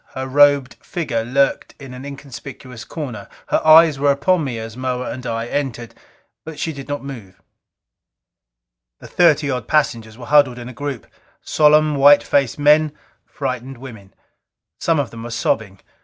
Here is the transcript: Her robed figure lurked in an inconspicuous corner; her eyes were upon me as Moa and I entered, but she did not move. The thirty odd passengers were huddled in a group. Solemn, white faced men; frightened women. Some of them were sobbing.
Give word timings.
Her 0.15 0.25
robed 0.27 0.77
figure 0.83 1.23
lurked 1.23 1.75
in 1.79 1.93
an 1.93 2.05
inconspicuous 2.05 2.85
corner; 2.85 3.29
her 3.49 3.61
eyes 3.63 3.99
were 3.99 4.09
upon 4.09 4.43
me 4.43 4.57
as 4.57 4.75
Moa 4.75 5.11
and 5.11 5.27
I 5.27 5.45
entered, 5.45 5.93
but 6.43 6.57
she 6.57 6.73
did 6.73 6.87
not 6.87 7.03
move. 7.03 7.39
The 8.99 9.05
thirty 9.07 9.51
odd 9.51 9.67
passengers 9.67 10.17
were 10.17 10.25
huddled 10.25 10.57
in 10.57 10.69
a 10.69 10.73
group. 10.73 11.05
Solemn, 11.43 11.93
white 11.95 12.23
faced 12.23 12.57
men; 12.57 12.93
frightened 13.27 13.77
women. 13.77 14.11
Some 14.79 14.99
of 14.99 15.11
them 15.11 15.21
were 15.21 15.29
sobbing. 15.29 15.79